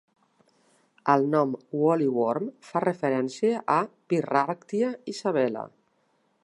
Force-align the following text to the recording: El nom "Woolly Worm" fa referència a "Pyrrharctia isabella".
El 1.15 1.25
nom 1.33 1.51
"Woolly 1.81 2.07
Worm" 2.15 2.49
fa 2.69 2.83
referència 2.87 3.63
a 3.75 3.77
"Pyrrharctia 4.13 4.93
isabella". 5.17 5.69